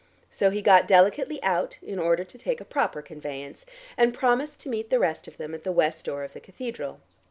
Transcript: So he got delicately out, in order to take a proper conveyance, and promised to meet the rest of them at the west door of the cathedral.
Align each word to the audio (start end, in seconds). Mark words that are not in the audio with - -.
So 0.31 0.49
he 0.49 0.63
got 0.63 0.87
delicately 0.87 1.37
out, 1.43 1.77
in 1.83 1.99
order 1.99 2.23
to 2.23 2.37
take 2.39 2.59
a 2.59 2.65
proper 2.65 3.03
conveyance, 3.03 3.67
and 3.95 4.15
promised 4.15 4.59
to 4.61 4.69
meet 4.69 4.89
the 4.89 4.97
rest 4.97 5.27
of 5.27 5.37
them 5.37 5.53
at 5.53 5.63
the 5.63 5.71
west 5.71 6.05
door 6.05 6.23
of 6.23 6.33
the 6.33 6.39
cathedral. 6.41 7.01